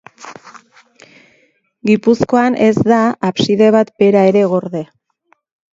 Gipuzkoan 1.91 2.59
ez 2.71 2.75
da 2.91 3.03
abside 3.31 3.71
bat 3.79 3.95
bera 4.05 4.27
ere 4.33 4.47
gorde. 4.57 4.85